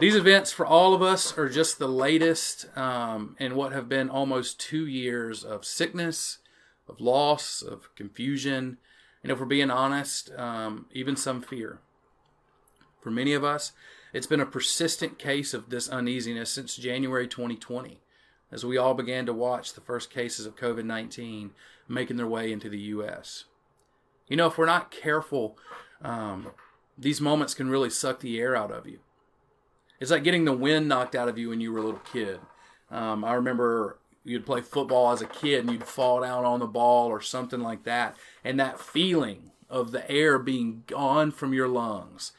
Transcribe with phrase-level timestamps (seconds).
[0.00, 4.08] These events for all of us are just the latest um, in what have been
[4.08, 6.38] almost two years of sickness,
[6.88, 8.78] of loss, of confusion,
[9.22, 11.80] and if we're being honest, um, even some fear.
[13.02, 13.72] For many of us,
[14.14, 18.00] it's been a persistent case of this uneasiness since January 2020,
[18.50, 21.50] as we all began to watch the first cases of COVID 19
[21.88, 23.44] making their way into the U.S.
[24.28, 25.58] You know, if we're not careful,
[26.00, 26.52] um,
[26.96, 29.00] these moments can really suck the air out of you.
[30.00, 32.40] It's like getting the wind knocked out of you when you were a little kid.
[32.90, 36.66] Um, I remember you'd play football as a kid and you'd fall down on the
[36.66, 38.16] ball or something like that.
[38.42, 42.32] And that feeling of the air being gone from your lungs,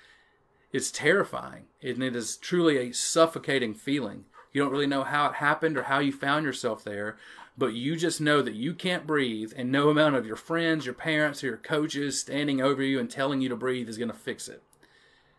[0.74, 1.66] it's terrifying.
[1.82, 4.26] And it is truly a suffocating feeling.
[4.52, 7.16] You don't really know how it happened or how you found yourself there,
[7.58, 10.96] but you just know that you can't breathe, and no amount of your friends, your
[10.96, 14.18] parents, or your coaches standing over you and telling you to breathe is going to
[14.18, 14.64] fix it.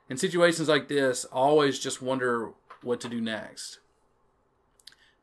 [0.08, 2.50] In situations like this, always just wonder
[2.82, 3.78] what to do next.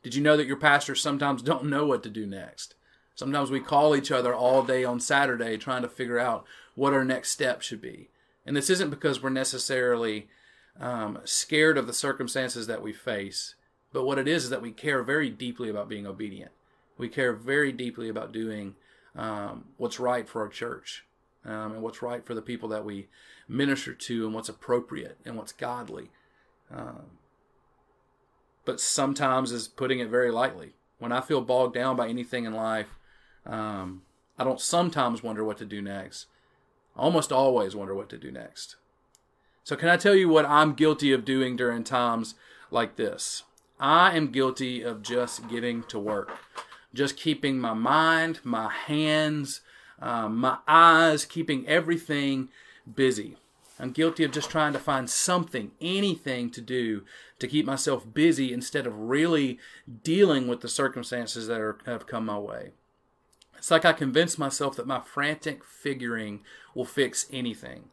[0.02, 2.76] Did you know that your pastors sometimes don't know what to do next?
[3.16, 7.04] Sometimes we call each other all day on Saturday trying to figure out what our
[7.04, 8.10] next step should be.
[8.46, 10.30] And this isn't because we're necessarily
[10.80, 13.56] um, scared of the circumstances that we face,
[13.92, 16.52] but what it is is that we care very deeply about being obedient.
[16.98, 18.76] We care very deeply about doing
[19.16, 21.06] um, what's right for our church
[21.44, 23.08] um, and what's right for the people that we
[23.50, 26.10] minister to and what's appropriate and what's godly.
[26.74, 27.18] Um,
[28.64, 30.74] but sometimes is putting it very lightly.
[31.00, 32.88] When I feel bogged down by anything in life,
[33.46, 34.04] um,
[34.38, 36.28] I don't sometimes wonder what to do next.
[36.96, 38.76] I almost always wonder what to do next.
[39.64, 42.36] So, can I tell you what I'm guilty of doing during times
[42.70, 43.44] like this?
[43.80, 46.38] I am guilty of just getting to work,
[46.94, 49.62] just keeping my mind, my hands,
[50.02, 52.50] um, my eyes, keeping everything
[52.96, 53.38] busy.
[53.80, 57.04] I'm guilty of just trying to find something, anything to do
[57.40, 59.58] to keep myself busy instead of really
[60.04, 62.72] dealing with the circumstances that are, have come my way.
[63.58, 66.42] It's like I convince myself that my frantic figuring
[66.76, 67.86] will fix anything.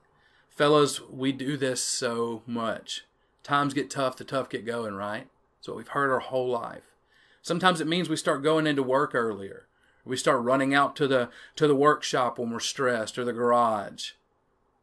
[0.48, 3.04] Fellows, we do this so much.
[3.42, 5.28] Times get tough, the tough get going, right?
[5.58, 6.94] That's what we've heard our whole life.
[7.42, 9.66] Sometimes it means we start going into work earlier.
[10.04, 14.12] We start running out to the to the workshop when we're stressed or the garage.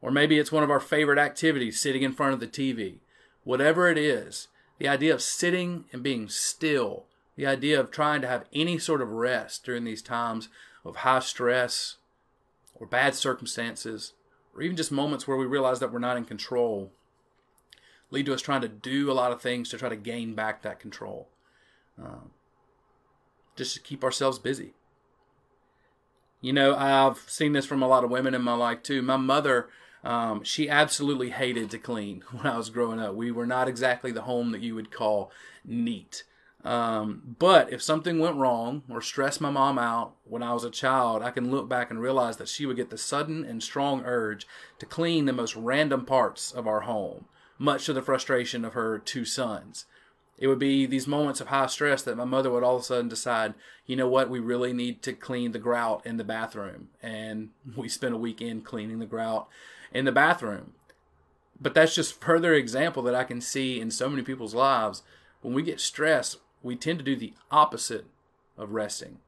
[0.04, 2.98] Or maybe it's one of our favorite activities, sitting in front of the TV.
[3.42, 4.48] Whatever it is,
[4.78, 7.06] the idea of sitting and being still,
[7.36, 10.50] the idea of trying to have any sort of rest during these times
[10.84, 11.96] of high stress
[12.74, 14.12] or bad circumstances,
[14.54, 16.92] or even just moments where we realize that we're not in control,
[18.10, 20.60] lead to us trying to do a lot of things to try to gain back
[20.60, 21.30] that control.
[21.98, 22.32] Um,
[23.56, 24.74] just to keep ourselves busy.
[26.42, 29.00] You know, I've seen this from a lot of women in my life too.
[29.00, 29.70] My mother
[30.04, 33.14] um, she absolutely hated to clean when I was growing up.
[33.14, 35.32] We were not exactly the home that you would call
[35.64, 36.24] neat.
[36.62, 40.70] Um, but if something went wrong or stressed my mom out when I was a
[40.70, 44.02] child, I can look back and realize that she would get the sudden and strong
[44.04, 44.46] urge
[44.78, 47.26] to clean the most random parts of our home,
[47.58, 49.84] much to the frustration of her two sons.
[50.38, 52.84] It would be these moments of high stress that my mother would all of a
[52.84, 53.54] sudden decide,
[53.86, 56.88] you know what, we really need to clean the grout in the bathroom.
[57.02, 59.48] And we spent a weekend cleaning the grout
[59.94, 60.72] in the bathroom.
[61.58, 65.02] But that's just further example that I can see in so many people's lives.
[65.40, 68.06] When we get stressed, we tend to do the opposite
[68.58, 69.18] of resting.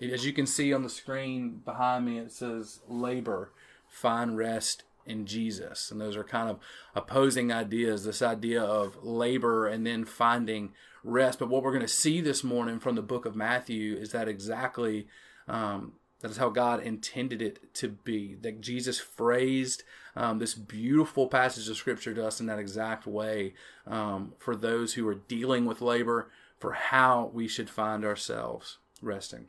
[0.00, 3.52] As you can see on the screen behind me, it says labor,
[3.88, 5.90] find rest in Jesus.
[5.90, 6.60] And those are kind of
[6.94, 10.72] opposing ideas this idea of labor and then finding
[11.02, 11.40] rest.
[11.40, 14.28] But what we're going to see this morning from the book of Matthew is that
[14.28, 15.08] exactly
[15.48, 18.34] um, that is how God intended it to be.
[18.34, 19.84] That Jesus phrased
[20.16, 23.54] um, this beautiful passage of Scripture to us in that exact way
[23.86, 26.28] um, for those who are dealing with labor,
[26.58, 29.46] for how we should find ourselves resting.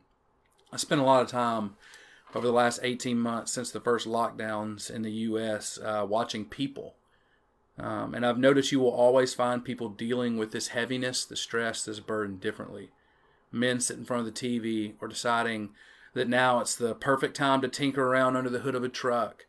[0.71, 1.75] I spent a lot of time
[2.35, 5.79] over the last 18 months since the first lockdowns in the U.S.
[5.83, 6.95] Uh, watching people.
[7.79, 11.83] Um, and I've noticed you will always find people dealing with this heaviness, the stress,
[11.83, 12.89] this burden differently.
[13.51, 15.69] Men sit in front of the TV or deciding
[16.13, 19.45] that now it's the perfect time to tinker around under the hood of a truck.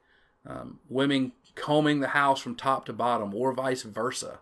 [0.47, 4.39] Um, women combing the house from top to bottom, or vice versa.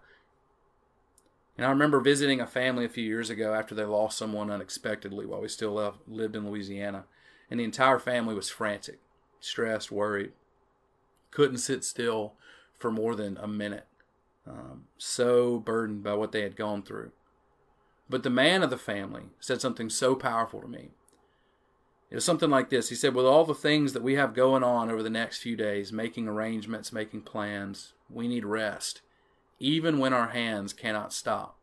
[1.56, 5.26] And I remember visiting a family a few years ago after they lost someone unexpectedly
[5.26, 7.05] while we still lived in Louisiana.
[7.50, 9.00] And the entire family was frantic,
[9.41, 10.32] stressed, worried,
[11.31, 12.35] couldn't sit still
[12.79, 13.87] for more than a minute,
[14.47, 17.11] um, so burdened by what they had gone through.
[18.09, 20.91] But the man of the family said something so powerful to me.
[22.10, 22.88] It was something like this.
[22.88, 25.56] He said, With all the things that we have going on over the next few
[25.56, 29.02] days, making arrangements, making plans, we need rest.
[29.60, 31.56] even when our hands cannot stop.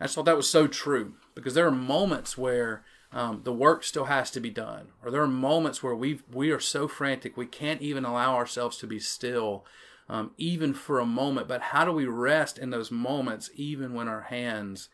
[0.00, 3.84] I just thought that was so true because there are moments where um, the work
[3.84, 7.36] still has to be done, or there are moments where we we are so frantic
[7.36, 9.64] we can't even allow ourselves to be still,
[10.08, 11.46] um, even for a moment.
[11.46, 14.88] But how do we rest in those moments, even when our hands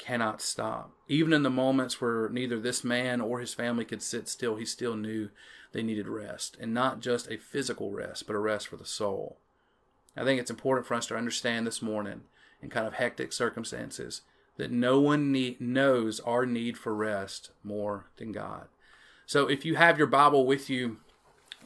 [0.00, 0.92] cannot stop?
[1.06, 4.64] Even in the moments where neither this man or his family could sit still, he
[4.64, 5.28] still knew
[5.72, 9.38] they needed rest, and not just a physical rest, but a rest for the soul.
[10.16, 12.22] I think it's important for us to understand this morning
[12.60, 14.22] in kind of hectic circumstances
[14.56, 18.66] that no one need, knows our need for rest more than God.
[19.26, 20.98] So if you have your Bible with you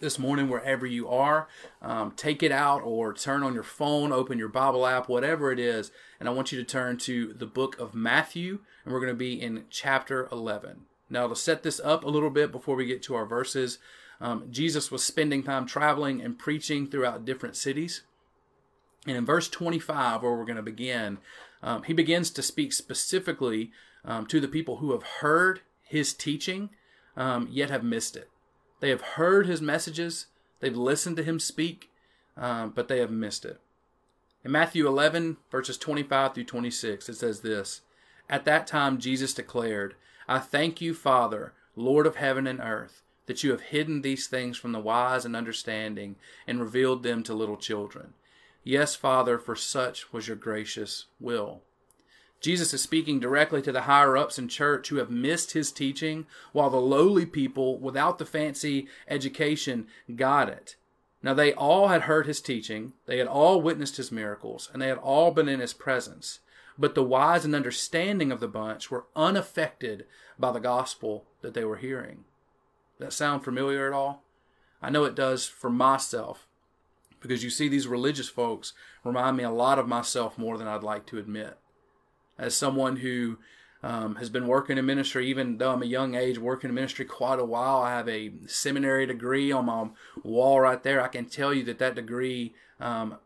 [0.00, 1.48] this morning, wherever you are,
[1.80, 5.58] um, take it out or turn on your phone, open your Bible app, whatever it
[5.58, 9.12] is, and I want you to turn to the book of Matthew, and we're going
[9.12, 10.82] to be in chapter 11.
[11.08, 13.78] Now, to set this up a little bit before we get to our verses,
[14.20, 18.02] um, Jesus was spending time traveling and preaching throughout different cities.
[19.06, 21.18] And in verse 25, where we're going to begin,
[21.62, 23.70] um, he begins to speak specifically
[24.04, 26.70] um, to the people who have heard his teaching,
[27.16, 28.30] um, yet have missed it.
[28.84, 30.26] They have heard his messages,
[30.60, 31.90] they've listened to him speak,
[32.36, 33.58] um, but they have missed it.
[34.44, 37.80] In Matthew 11, verses 25 through 26, it says this
[38.28, 39.94] At that time, Jesus declared,
[40.28, 44.58] I thank you, Father, Lord of heaven and earth, that you have hidden these things
[44.58, 46.16] from the wise and understanding
[46.46, 48.12] and revealed them to little children.
[48.64, 51.62] Yes, Father, for such was your gracious will.
[52.40, 56.26] Jesus is speaking directly to the higher ups in church who have missed his teaching,
[56.52, 60.76] while the lowly people without the fancy education got it.
[61.22, 64.88] Now, they all had heard his teaching, they had all witnessed his miracles, and they
[64.88, 66.40] had all been in his presence.
[66.76, 70.04] But the wise and understanding of the bunch were unaffected
[70.38, 72.24] by the gospel that they were hearing.
[72.98, 74.22] That sound familiar at all?
[74.82, 76.46] I know it does for myself
[77.24, 80.82] because you see, these religious folks remind me a lot of myself more than I'd
[80.82, 81.56] like to admit.
[82.38, 83.38] As someone who
[83.84, 87.04] um, has been working in ministry, even though I'm a young age, working in ministry
[87.04, 87.82] quite a while.
[87.82, 89.88] I have a seminary degree on my
[90.22, 91.02] wall right there.
[91.02, 93.18] I can tell you that that degree um,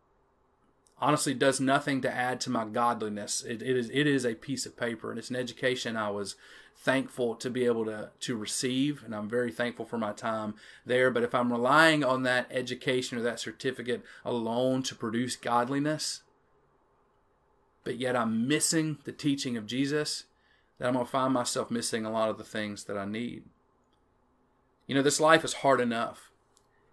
[1.00, 3.44] honestly does nothing to add to my godliness.
[3.44, 6.34] It, it is it is a piece of paper, and it's an education I was
[6.76, 10.54] thankful to be able to to receive and I'm very thankful for my time
[10.86, 16.22] there but if I'm relying on that education or that certificate alone to produce godliness
[17.88, 20.24] but yet I'm missing the teaching of Jesus
[20.78, 23.44] then I'm going to find myself missing a lot of the things that I need.
[24.86, 26.30] You know this life is hard enough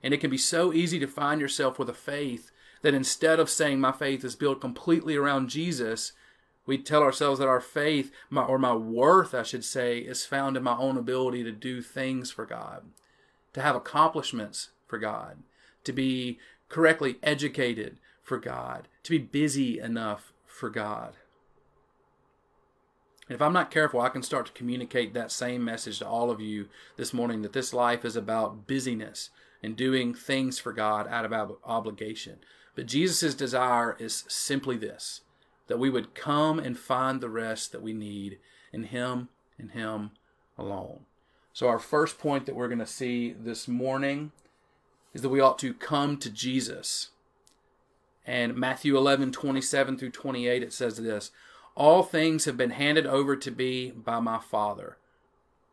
[0.02, 2.50] and it can be so easy to find yourself with a faith
[2.82, 6.14] that instead of saying my faith is built completely around Jesus
[6.66, 10.56] we tell ourselves that our faith, my, or my worth, I should say, is found
[10.56, 12.84] in my own ability to do things for God,
[13.52, 15.40] to have accomplishments for God,
[15.84, 16.40] to be
[16.70, 21.16] correctly educated for God, to be busy enough for God.
[23.28, 26.40] if I'm not careful, I can start to communicate that same message to all of
[26.40, 29.32] you this morning that this life is about busyness
[29.62, 32.38] and doing things for God out of obligation.
[32.74, 35.22] But Jesus' desire is simply this
[35.68, 38.38] that we would come and find the rest that we need
[38.72, 40.12] in Him and Him
[40.58, 41.00] alone.
[41.52, 44.32] So, our first point that we're going to see this morning
[45.14, 47.10] is that we ought to come to Jesus.
[48.26, 51.32] And Matthew 11, 27 through 28, it says this
[51.76, 54.98] All things have been handed over to me by my Father.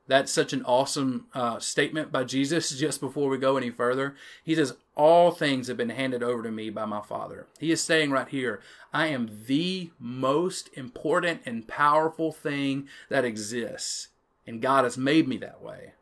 [0.09, 4.15] That's such an awesome uh, statement by Jesus just before we go any further.
[4.45, 7.47] He says, All things have been handed over to me by my Father.
[7.59, 8.61] He is saying right here,
[8.93, 14.09] I am the most important and powerful thing that exists.
[14.47, 15.95] And God has made me that way.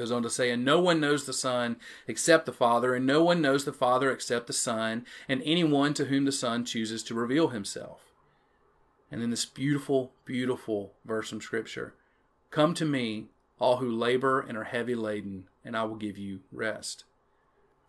[0.00, 1.76] Goes on to say, And no one knows the Son
[2.08, 6.06] except the Father, and no one knows the Father except the Son, and anyone to
[6.06, 8.00] whom the Son chooses to reveal himself.
[9.10, 11.92] And then this beautiful, beautiful verse from Scripture
[12.50, 13.26] Come to me,
[13.58, 17.04] all who labor and are heavy laden, and I will give you rest.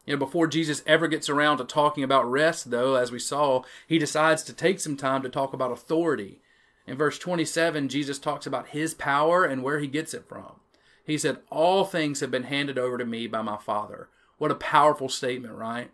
[0.05, 3.63] You know, before Jesus ever gets around to talking about rest, though, as we saw,
[3.87, 6.41] he decides to take some time to talk about authority.
[6.85, 10.60] In verse 27, Jesus talks about his power and where he gets it from.
[11.05, 14.09] He said, All things have been handed over to me by my Father.
[14.37, 15.91] What a powerful statement, right?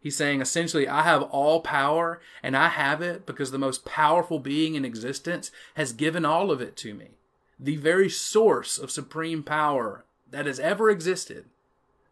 [0.00, 4.38] He's saying essentially, I have all power, and I have it because the most powerful
[4.38, 7.18] being in existence has given all of it to me
[7.58, 11.46] the very source of supreme power that has ever existed,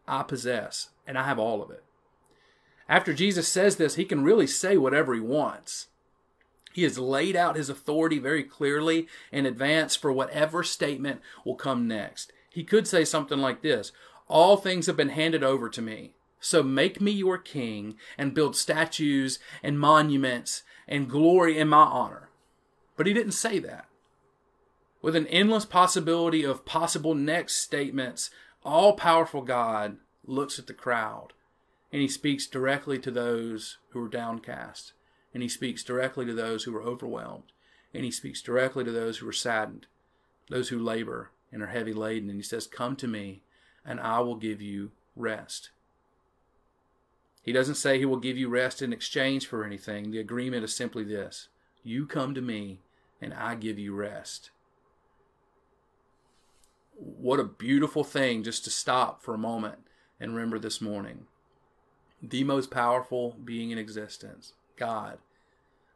[0.07, 1.83] I possess, and I have all of it.
[2.89, 5.87] After Jesus says this, he can really say whatever he wants.
[6.77, 11.87] He has laid out his authority very clearly in advance for whatever statement will come
[11.87, 12.31] next.
[12.51, 13.91] He could say something like this
[14.27, 16.13] All things have been handed over to me.
[16.39, 22.29] So make me your king and build statues and monuments and glory in my honor.
[22.95, 23.87] But he didn't say that.
[25.01, 28.29] With an endless possibility of possible next statements,
[28.63, 31.33] all powerful God looks at the crowd
[31.91, 34.93] and he speaks directly to those who are downcast,
[35.33, 37.51] and he speaks directly to those who are overwhelmed,
[37.93, 39.87] and he speaks directly to those who are saddened,
[40.49, 43.41] those who labor and are heavy laden, and he says, Come to me,
[43.85, 45.69] and I will give you rest.
[47.41, 50.11] He doesn't say he will give you rest in exchange for anything.
[50.11, 51.47] The agreement is simply this
[51.83, 52.81] You come to me,
[53.21, 54.51] and I give you rest.
[56.93, 59.77] What a beautiful thing just to stop for a moment
[60.19, 61.27] and remember this morning.
[62.21, 65.17] The most powerful being in existence, God,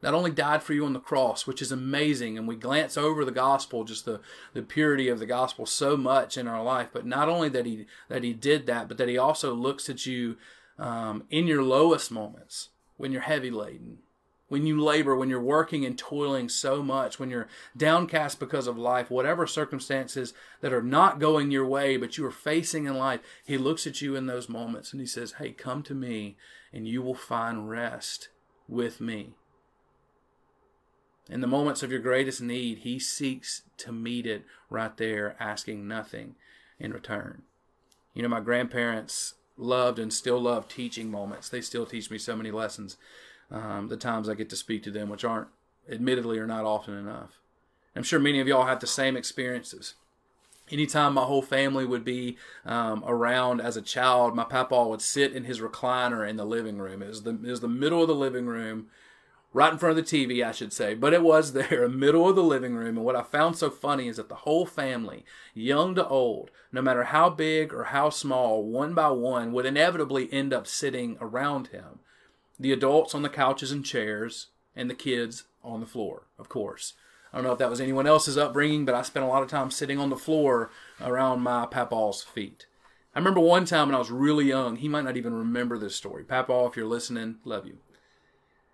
[0.02, 3.24] not only died for you on the cross, which is amazing, and we glance over
[3.24, 4.20] the gospel, just the,
[4.54, 7.86] the purity of the gospel so much in our life, but not only that he
[8.10, 10.38] that he did that, but that he also looks at you
[10.80, 14.00] um, in your lowest moments, when you're heavy laden,
[14.48, 17.48] when you labor, when you're working and toiling so much, when you're
[17.78, 22.32] downcast because of life, whatever circumstances that are not going your way, but you are
[22.32, 25.84] facing in life, He looks at you in those moments and He says, Hey, come
[25.84, 26.36] to me
[26.74, 28.30] and you will find rest
[28.72, 29.36] with me.
[31.30, 35.88] In the moments of your greatest need, He seeks to meet it right there, asking
[35.88, 36.36] nothing
[36.80, 37.44] in return.
[38.14, 41.50] You know, my grandparents loved and still love teaching moments.
[41.50, 42.98] They still teach me so many lessons
[43.52, 45.50] um, the times I get to speak to them, which aren't,
[45.90, 47.40] admittedly, are not often enough.
[47.96, 49.96] I'm sure many of y'all have the same experiences.
[50.72, 55.34] Anytime my whole family would be um, around as a child, my papa would sit
[55.34, 57.02] in his recliner in the living room.
[57.02, 58.88] It was the, it was the middle of the living room,
[59.54, 61.98] right in front of the TV, I should say, but it was there, in the
[61.98, 62.98] middle of the living room.
[62.98, 66.82] And what I found so funny is that the whole family, young to old, no
[66.82, 71.68] matter how big or how small, one by one, would inevitably end up sitting around
[71.68, 72.00] him
[72.62, 76.94] the adults on the couches and chairs, and the kids on the floor, of course.
[77.32, 79.50] I don't know if that was anyone else's upbringing, but I spent a lot of
[79.50, 80.70] time sitting on the floor
[81.00, 82.66] around my papaw's feet.
[83.16, 85.96] I remember one time when I was really young, he might not even remember this
[85.96, 86.24] story.
[86.24, 87.78] Papaw, if you're listening, love you.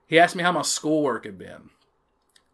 [0.08, 1.70] He asked me how my schoolwork had been.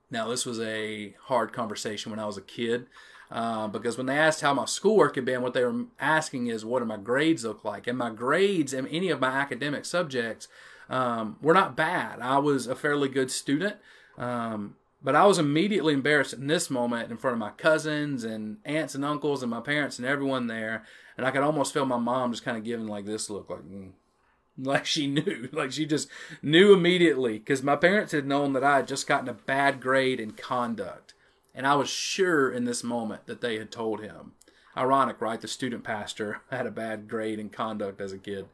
[0.09, 2.87] Now, this was a hard conversation when I was a kid.
[3.31, 6.63] Uh, because when they asked how my schoolwork had been, what they were asking is,
[6.63, 7.87] what do my grades look like?
[7.87, 10.47] And my grades in any of my academic subjects
[10.87, 12.19] um, were not bad.
[12.19, 13.77] I was a fairly good student,
[14.19, 18.57] um, but I was immediately embarrassed in this moment in front of my cousins and
[18.63, 20.85] aunts and uncles and my parents and everyone there.
[21.17, 23.63] And I could almost feel my mom just kind of giving like this look, like,
[23.63, 23.91] mm,
[24.57, 26.07] like she knew, like she just
[26.41, 30.21] knew immediately because my parents had known that I had just gotten a bad grade
[30.21, 31.13] in conduct.
[31.53, 34.31] And I was sure in this moment that they had told him.
[34.75, 35.39] Ironic, right?
[35.39, 38.47] The student pastor had a bad grade in conduct as a kid.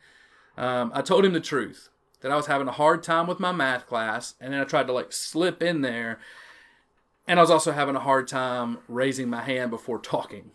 [0.58, 1.90] Um, I told him the truth
[2.22, 4.88] that I was having a hard time with my math class, and then I tried
[4.88, 6.20] to like slip in there.
[7.28, 10.52] And I was also having a hard time raising my hand before talking.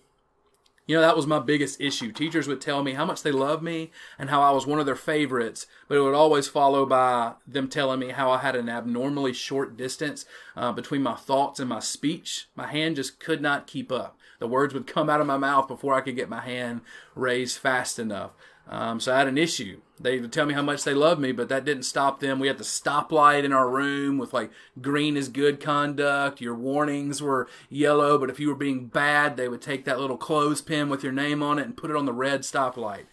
[0.87, 2.13] You know, that was my biggest issue.
[2.13, 4.85] Teachers would tell me how much they love me and how I was one of
[4.85, 8.69] their favorites, but it would always follow by them telling me how I had an
[8.69, 12.49] abnormally short distance uh, between my thoughts and my speech.
[12.55, 14.19] My hand just could not keep up.
[14.41, 16.83] The words would come out of my mouth before I could get my hand
[17.15, 18.33] raised fast enough.
[18.69, 19.81] Um, so I had an issue.
[20.01, 22.41] They would tell me how much they loved me, but that didn't stop them.
[22.41, 26.41] We had the stoplight in our room with like green is good conduct.
[26.41, 30.17] Your warnings were yellow, but if you were being bad, they would take that little
[30.17, 33.05] clothespin with your name on it and put it on the red stoplight.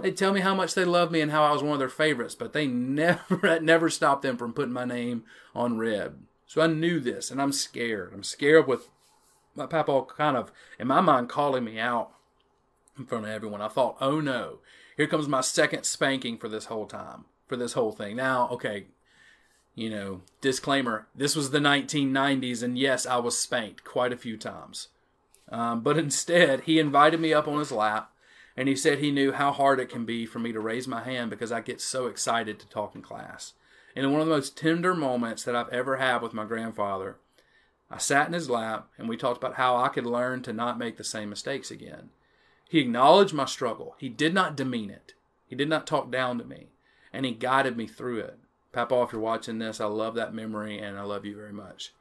[0.00, 1.88] They'd tell me how much they loved me and how I was one of their
[1.88, 6.16] favorites, but they never never stopped them from putting my name on red.
[6.46, 8.12] So I knew this, and I'm scared.
[8.12, 8.88] I'm scared with
[9.54, 12.10] my papa kind of, in my mind, calling me out
[12.98, 13.60] in front of everyone.
[13.60, 14.58] I thought, oh no,
[14.96, 18.16] here comes my second spanking for this whole time, for this whole thing.
[18.16, 18.86] Now, okay,
[19.74, 24.36] you know, disclaimer this was the 1990s, and yes, I was spanked quite a few
[24.36, 24.88] times.
[25.48, 28.12] Um, but instead, he invited me up on his lap,
[28.56, 31.02] and he said he knew how hard it can be for me to raise my
[31.02, 33.54] hand because I get so excited to talk in class.
[33.96, 37.16] And in one of the most tender moments that I've ever had with my grandfather,
[37.90, 40.78] I sat in his lap and we talked about how I could learn to not
[40.78, 42.10] make the same mistakes again.
[42.68, 43.94] He acknowledged my struggle.
[43.98, 45.14] He did not demean it.
[45.46, 46.68] He did not talk down to me.
[47.12, 48.38] And he guided me through it.
[48.72, 51.92] Papa, if you're watching this, I love that memory and I love you very much.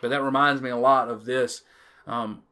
[0.00, 1.62] But that reminds me a lot of this.
[2.06, 2.42] Um,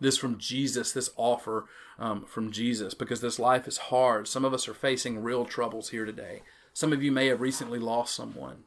[0.00, 1.66] this from Jesus, this offer
[1.98, 4.26] um, from Jesus, because this life is hard.
[4.26, 6.42] Some of us are facing real troubles here today.
[6.72, 8.64] Some of you may have recently lost someone.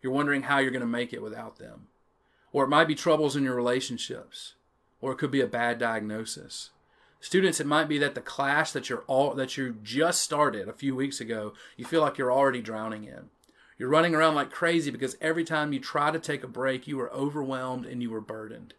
[0.00, 1.88] You're wondering how you're going to make it without them.
[2.52, 4.54] Or it might be troubles in your relationships
[5.00, 6.70] or it could be a bad diagnosis.
[7.20, 10.72] Students, it might be that the class that you're all that you just started a
[10.72, 13.28] few weeks ago, you feel like you're already drowning in.
[13.78, 16.98] You're running around like crazy because every time you try to take a break, you
[17.00, 18.74] are overwhelmed and you are burdened.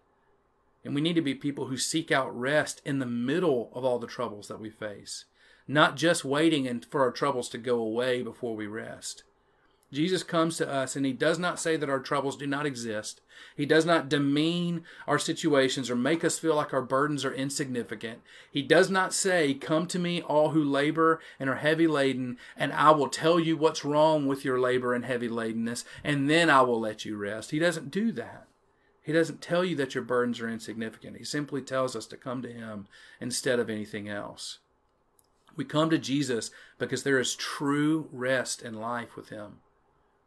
[0.84, 4.00] And we need to be people who seek out rest in the middle of all
[4.00, 5.26] the troubles that we face,
[5.68, 9.24] not just waiting for our troubles to go away before we rest.
[9.92, 13.20] Jesus comes to us and he does not say that our troubles do not exist.
[13.58, 18.22] He does not demean our situations or make us feel like our burdens are insignificant.
[18.50, 22.72] He does not say, Come to me, all who labor and are heavy laden, and
[22.72, 26.62] I will tell you what's wrong with your labor and heavy ladenness, and then I
[26.62, 27.52] will let you rest.
[27.52, 28.48] He doesn't do that.
[29.02, 31.18] He doesn't tell you that your burdens are insignificant.
[31.18, 32.88] He simply tells us to come to him
[33.20, 34.60] instead of anything else.
[35.56, 39.58] We come to Jesus because there is true rest and life with him.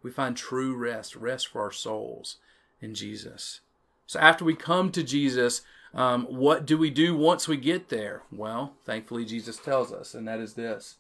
[0.05, 2.37] We find true rest, rest for our souls
[2.81, 3.61] in Jesus.
[4.07, 5.63] So after we come to Jesus,
[5.95, 8.23] um, what do we do once we get there?
[8.31, 10.97] Well, thankfully, Jesus tells us, and that is this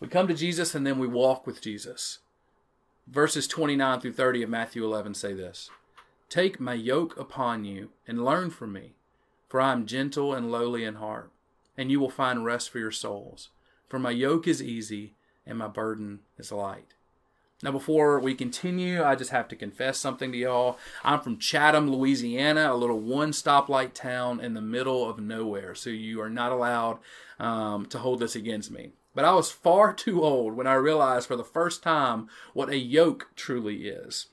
[0.00, 2.20] we come to Jesus and then we walk with Jesus.
[3.06, 5.70] Verses 29 through 30 of Matthew 11 say this
[6.30, 8.94] Take my yoke upon you and learn from me,
[9.48, 11.30] for I am gentle and lowly in heart,
[11.76, 13.50] and you will find rest for your souls.
[13.88, 15.14] For my yoke is easy
[15.46, 16.94] and my burden is light.
[17.62, 20.78] Now, before we continue, I just have to confess something to y'all.
[21.02, 25.88] I'm from Chatham, Louisiana, a little one stoplight town in the middle of nowhere, so
[25.88, 26.98] you are not allowed
[27.38, 28.90] um, to hold this against me.
[29.14, 32.76] But I was far too old when I realized for the first time what a
[32.76, 34.26] yoke truly is.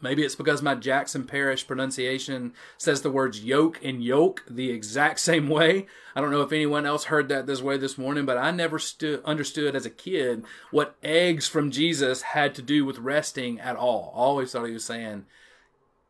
[0.00, 5.20] Maybe it's because my Jackson Parish pronunciation says the words yoke and yolk the exact
[5.20, 5.86] same way.
[6.14, 8.78] I don't know if anyone else heard that this way this morning, but I never
[8.78, 13.76] stu- understood as a kid what eggs from Jesus had to do with resting at
[13.76, 14.12] all.
[14.14, 15.26] I always thought he was saying,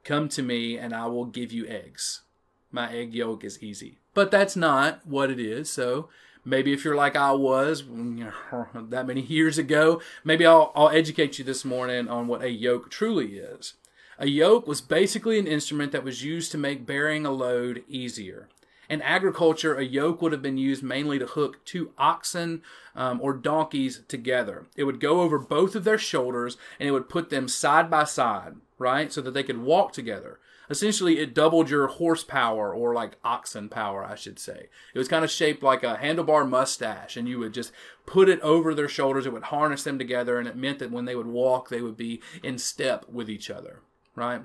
[0.05, 2.23] Come to me and I will give you eggs.
[2.71, 3.99] My egg yolk is easy.
[4.15, 5.71] But that's not what it is.
[5.71, 6.09] So
[6.45, 7.85] maybe if you're like I was
[8.75, 12.91] that many years ago, maybe I'll, I'll educate you this morning on what a yoke
[12.91, 13.75] truly is.
[14.19, 18.49] A yoke was basically an instrument that was used to make bearing a load easier.
[18.89, 22.63] In agriculture, a yoke would have been used mainly to hook two oxen
[22.97, 24.67] um, or donkeys together.
[24.77, 28.05] It would go over both of their shoulders and it would put them side by
[28.05, 33.17] side, right, so that they could walk together essentially it doubled your horsepower or like
[33.25, 34.69] oxen power, I should say.
[34.95, 37.73] It was kind of shaped like a handlebar mustache, and you would just
[38.07, 39.27] put it over their shoulders.
[39.27, 41.97] It would harness them together, and it meant that when they would walk, they would
[41.97, 43.81] be in step with each other,
[44.15, 44.43] right?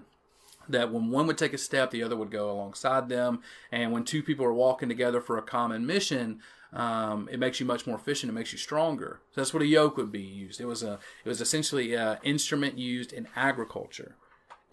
[0.69, 3.41] That when one would take a step, the other would go alongside them.
[3.71, 6.39] And when two people are walking together for a common mission,
[6.71, 8.29] um, it makes you much more efficient.
[8.29, 9.19] It makes you stronger.
[9.31, 10.59] So that's what a yoke would be used.
[10.59, 14.15] It was a it was essentially an instrument used in agriculture.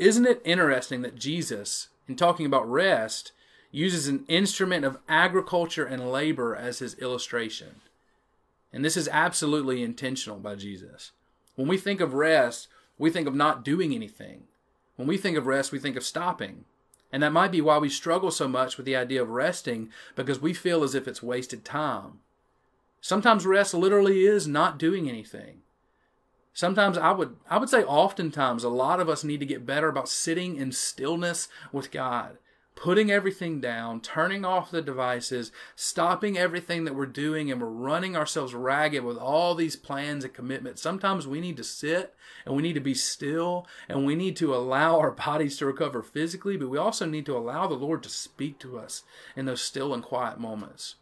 [0.01, 3.33] Isn't it interesting that Jesus, in talking about rest,
[3.71, 7.83] uses an instrument of agriculture and labor as his illustration?
[8.73, 11.13] And this is absolutely intentional by Jesus.
[11.55, 14.45] When we think of rest, we think of not doing anything.
[14.97, 16.65] When we think of rest, we think of stopping.
[17.13, 20.41] And that might be why we struggle so much with the idea of resting because
[20.41, 22.21] we feel as if it's wasted time.
[23.03, 25.61] Sometimes rest literally is not doing anything.
[26.53, 29.89] Sometimes I would I would say oftentimes a lot of us need to get better
[29.89, 32.39] about sitting in stillness with God,
[32.75, 38.17] putting everything down, turning off the devices, stopping everything that we're doing and we're running
[38.17, 40.83] ourselves ragged with all these plans and commitments.
[40.83, 44.55] Sometimes we need to sit and we need to be still and we need to
[44.55, 48.09] allow our bodies to recover physically, but we also need to allow the Lord to
[48.09, 49.05] speak to us
[49.37, 50.97] in those still and quiet moments.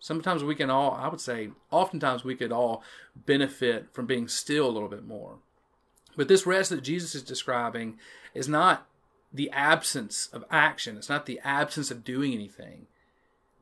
[0.00, 2.82] Sometimes we can all, I would say, oftentimes we could all
[3.16, 5.38] benefit from being still a little bit more.
[6.16, 7.98] But this rest that Jesus is describing
[8.34, 8.86] is not
[9.32, 12.86] the absence of action, it's not the absence of doing anything.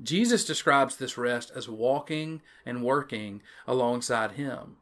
[0.03, 4.77] Jesus describes this rest as walking and working alongside Him.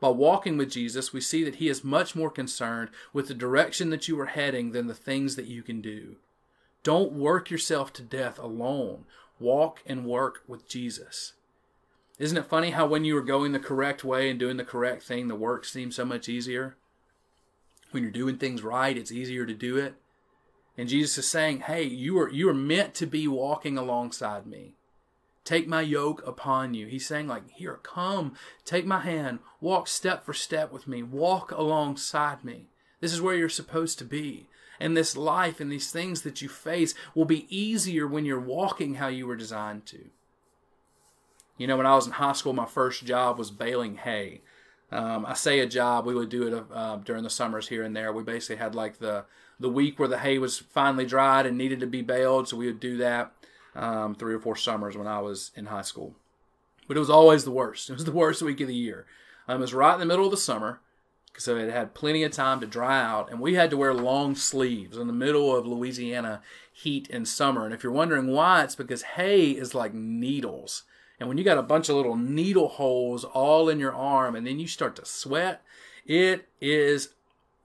[0.00, 3.90] By walking with Jesus, we see that He is much more concerned with the direction
[3.90, 6.16] that you are heading than the things that you can do.
[6.82, 9.04] Don't work yourself to death alone
[9.38, 11.34] walk and work with Jesus.
[12.18, 15.02] Isn't it funny how when you are going the correct way and doing the correct
[15.02, 16.76] thing, the work seems so much easier?
[17.90, 19.94] When you're doing things right, it's easier to do it.
[20.78, 24.74] And Jesus is saying, "Hey, you are you are meant to be walking alongside me.
[25.44, 30.24] Take my yoke upon you." He's saying like, "Here, come, take my hand, walk step
[30.24, 32.68] for step with me, walk alongside me.
[33.00, 34.48] This is where you're supposed to be
[34.80, 38.94] and this life and these things that you face will be easier when you're walking
[38.94, 40.10] how you were designed to.
[41.58, 44.42] You know, when I was in high school, my first job was baling hay.
[44.92, 47.96] Um, I say a job, we would do it uh, during the summers here and
[47.96, 48.12] there.
[48.12, 49.24] We basically had like the,
[49.58, 52.66] the week where the hay was finally dried and needed to be baled, so we
[52.66, 53.32] would do that.
[53.76, 56.14] um, three or four summers when I was in high school.
[56.88, 57.90] But it was always the worst.
[57.90, 59.06] It was the worst week of the year.
[59.46, 60.80] Um, it was right in the middle of the summer,
[61.38, 64.34] so it had plenty of time to dry out, and we had to wear long
[64.34, 67.64] sleeves in the middle of Louisiana heat in summer.
[67.64, 70.82] And if you're wondering why, it's because hay is like needles.
[71.18, 74.46] And when you got a bunch of little needle holes all in your arm and
[74.46, 75.62] then you start to sweat,
[76.04, 77.14] it is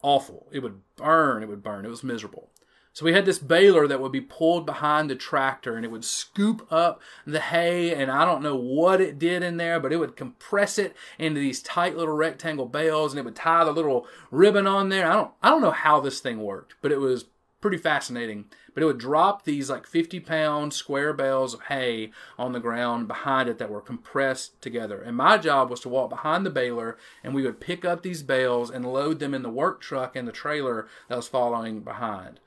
[0.02, 0.48] awful.
[0.52, 1.86] It would burn, it would burn.
[1.86, 2.50] It was miserable.
[2.94, 6.04] So we had this baler that would be pulled behind the tractor and it would
[6.04, 9.98] scoop up the hay and I don't know what it did in there, but it
[9.98, 14.08] would compress it into these tight little rectangle bales and it would tie the little
[14.30, 15.10] ribbon on there.
[15.10, 17.26] I don't I don't know how this thing worked, but it was
[17.62, 18.46] pretty fascinating.
[18.74, 23.08] But it would drop these like 50 pound square bales of hay on the ground
[23.08, 25.02] behind it that were compressed together.
[25.02, 28.24] And my job was to walk behind the baler and we would pick up these
[28.24, 32.42] bales and load them in the work truck and the trailer that was following behind.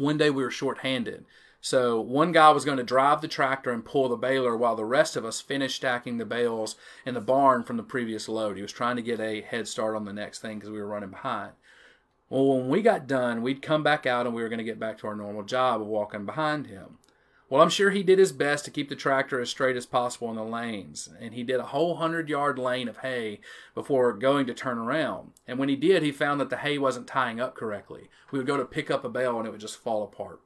[0.00, 1.26] One day we were short-handed.
[1.60, 4.84] So one guy was going to drive the tractor and pull the baler while the
[4.86, 8.56] rest of us finished stacking the bales in the barn from the previous load.
[8.56, 10.86] He was trying to get a head start on the next thing because we were
[10.86, 11.52] running behind.
[12.30, 14.80] Well, when we got done, we'd come back out and we were going to get
[14.80, 16.96] back to our normal job of walking behind him.
[17.50, 20.30] Well, I'm sure he did his best to keep the tractor as straight as possible
[20.30, 23.40] in the lanes, and he did a whole hundred yard lane of hay
[23.74, 25.32] before going to turn around.
[25.48, 28.08] And when he did, he found that the hay wasn't tying up correctly.
[28.30, 30.40] We would go to pick up a bale and it would just fall apart.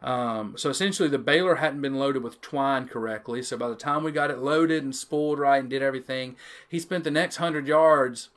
[0.00, 3.42] Um, so essentially, the baler hadn't been loaded with twine correctly.
[3.42, 6.36] So by the time we got it loaded and spooled right and did everything,
[6.68, 8.28] he spent the next hundred yards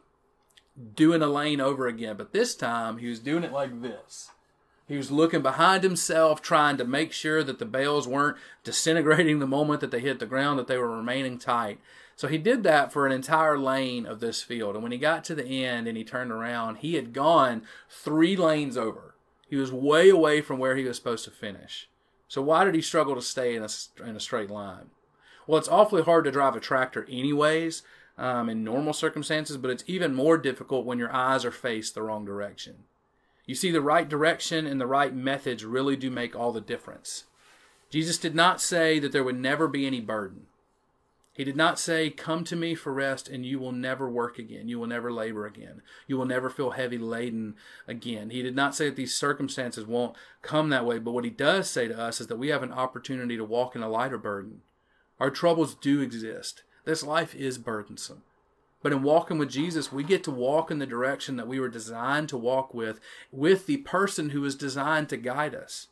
[0.96, 2.16] doing a lane over again.
[2.18, 4.32] But this time, he was doing it like this.
[4.90, 9.46] He was looking behind himself, trying to make sure that the bales weren't disintegrating the
[9.46, 11.80] moment that they hit the ground, that they were remaining tight.
[12.16, 14.74] So he did that for an entire lane of this field.
[14.74, 18.36] And when he got to the end and he turned around, he had gone three
[18.36, 19.14] lanes over.
[19.48, 21.88] He was way away from where he was supposed to finish.
[22.28, 23.70] So why did he struggle to stay in a,
[24.04, 24.90] in a straight line?
[25.46, 27.84] Well, it's awfully hard to drive a tractor, anyways,
[28.18, 32.02] um, in normal circumstances, but it's even more difficult when your eyes are faced the
[32.02, 32.86] wrong direction.
[33.50, 37.24] You see, the right direction and the right methods really do make all the difference.
[37.90, 40.46] Jesus did not say that there would never be any burden.
[41.34, 44.68] He did not say, Come to me for rest and you will never work again.
[44.68, 45.82] You will never labor again.
[46.06, 47.56] You will never feel heavy laden
[47.88, 48.30] again.
[48.30, 51.00] He did not say that these circumstances won't come that way.
[51.00, 53.76] But what he does say to us is that we have an opportunity to walk
[53.76, 54.62] in a lighter burden.
[55.20, 56.62] Our troubles do exist.
[56.86, 58.22] This life is burdensome.
[58.82, 61.68] But in walking with Jesus, we get to walk in the direction that we were
[61.68, 63.00] designed to walk with,
[63.32, 65.88] with the person who is designed to guide us.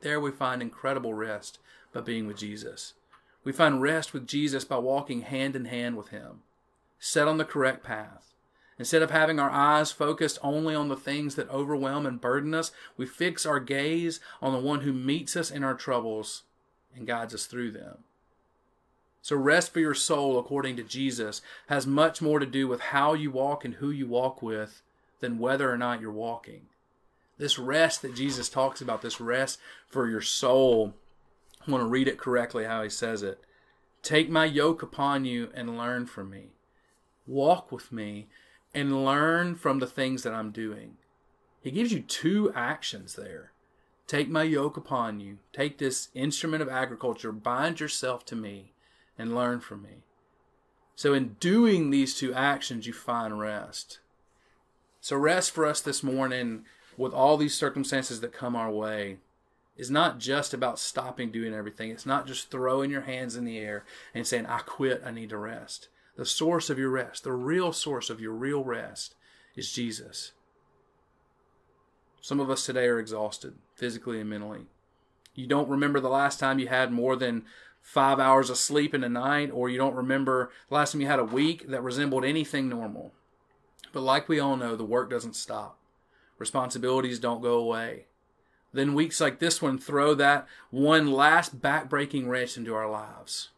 [0.00, 1.58] There we find incredible rest
[1.92, 2.94] by being with Jesus.
[3.44, 6.42] We find rest with Jesus by walking hand in hand with Him,
[6.98, 8.32] set on the correct path.
[8.78, 12.70] Instead of having our eyes focused only on the things that overwhelm and burden us,
[12.96, 16.44] we fix our gaze on the one who meets us in our troubles
[16.94, 18.04] and guides us through them.
[19.20, 23.14] So, rest for your soul, according to Jesus, has much more to do with how
[23.14, 24.82] you walk and who you walk with
[25.20, 26.62] than whether or not you're walking.
[27.36, 30.94] This rest that Jesus talks about, this rest for your soul,
[31.66, 33.40] I want to read it correctly how he says it.
[34.02, 36.52] Take my yoke upon you and learn from me.
[37.26, 38.26] Walk with me
[38.74, 40.96] and learn from the things that I'm doing.
[41.60, 43.52] He gives you two actions there.
[44.06, 45.38] Take my yoke upon you.
[45.52, 48.72] Take this instrument of agriculture, bind yourself to me
[49.18, 50.04] and learn from me.
[50.94, 54.00] So, in doing these two actions, you find rest.
[55.00, 56.64] So, rest for us this morning,
[56.96, 59.18] with all these circumstances that come our way,
[59.76, 61.90] is not just about stopping doing everything.
[61.90, 65.30] It's not just throwing your hands in the air and saying, I quit, I need
[65.30, 65.88] to rest.
[66.16, 69.14] The source of your rest, the real source of your real rest,
[69.54, 70.32] is Jesus.
[72.20, 74.66] Some of us today are exhausted, physically and mentally.
[75.36, 77.44] You don't remember the last time you had more than
[77.80, 81.18] five hours of sleep in a night, or you don't remember last time you had
[81.18, 83.12] a week that resembled anything normal.
[83.92, 85.78] But like we all know, the work doesn't stop,
[86.38, 88.06] responsibilities don't go away.
[88.72, 93.48] Then weeks like this one throw that one last back-breaking wrench into our lives.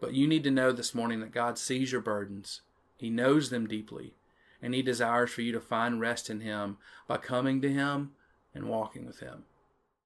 [0.00, 2.62] But you need to know this morning that God sees your burdens.
[2.96, 4.14] He knows them deeply,
[4.62, 8.12] and He desires for you to find rest in Him by coming to Him
[8.54, 9.44] and walking with Him.